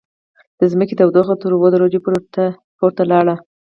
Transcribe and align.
د 0.59 0.61
ځمکې 0.71 0.93
تودوخه 0.99 1.35
تر 1.41 1.51
اووه 1.55 1.69
درجو 1.73 2.03
پورته 2.79 3.03
لاړه. 3.11 3.35